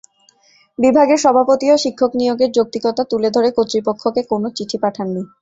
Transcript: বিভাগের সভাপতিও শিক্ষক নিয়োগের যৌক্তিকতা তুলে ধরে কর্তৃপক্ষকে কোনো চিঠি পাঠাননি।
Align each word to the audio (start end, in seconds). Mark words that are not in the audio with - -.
বিভাগের 0.79 1.19
সভাপতিও 1.19 1.75
শিক্ষক 1.77 2.11
নিয়োগের 2.19 2.49
যৌক্তিকতা 2.51 3.03
তুলে 3.11 3.29
ধরে 3.35 3.49
কর্তৃপক্ষকে 3.57 4.21
কোনো 4.31 4.47
চিঠি 4.57 4.77
পাঠাননি। 4.83 5.21